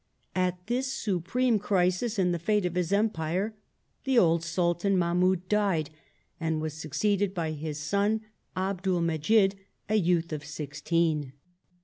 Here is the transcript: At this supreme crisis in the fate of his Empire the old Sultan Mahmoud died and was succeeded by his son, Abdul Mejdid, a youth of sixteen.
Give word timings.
At 0.33 0.65
this 0.65 0.91
supreme 0.91 1.59
crisis 1.59 2.17
in 2.17 2.31
the 2.31 2.39
fate 2.39 2.65
of 2.65 2.73
his 2.73 2.91
Empire 2.91 3.53
the 4.03 4.17
old 4.17 4.43
Sultan 4.43 4.97
Mahmoud 4.97 5.47
died 5.47 5.91
and 6.39 6.59
was 6.59 6.73
succeeded 6.73 7.35
by 7.35 7.51
his 7.51 7.77
son, 7.79 8.21
Abdul 8.57 9.01
Mejdid, 9.01 9.57
a 9.89 9.95
youth 9.97 10.33
of 10.33 10.43
sixteen. 10.43 11.33